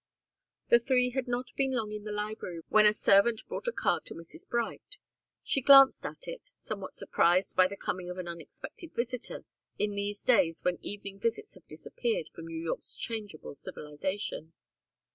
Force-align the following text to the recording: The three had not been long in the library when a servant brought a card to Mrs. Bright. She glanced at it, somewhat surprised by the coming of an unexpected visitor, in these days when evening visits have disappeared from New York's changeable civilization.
The 0.69 0.79
three 0.79 1.11
had 1.11 1.27
not 1.27 1.55
been 1.55 1.73
long 1.75 1.91
in 1.91 2.05
the 2.05 2.11
library 2.11 2.61
when 2.69 2.87
a 2.87 2.91
servant 2.91 3.43
brought 3.47 3.67
a 3.67 3.71
card 3.71 4.03
to 4.07 4.15
Mrs. 4.15 4.49
Bright. 4.49 4.97
She 5.43 5.61
glanced 5.61 6.03
at 6.07 6.27
it, 6.27 6.47
somewhat 6.57 6.95
surprised 6.95 7.55
by 7.55 7.67
the 7.67 7.77
coming 7.77 8.09
of 8.09 8.17
an 8.17 8.27
unexpected 8.27 8.95
visitor, 8.95 9.45
in 9.77 9.93
these 9.93 10.23
days 10.23 10.63
when 10.63 10.79
evening 10.83 11.19
visits 11.19 11.53
have 11.53 11.67
disappeared 11.67 12.29
from 12.33 12.47
New 12.47 12.59
York's 12.63 12.95
changeable 12.95 13.53
civilization. 13.53 14.53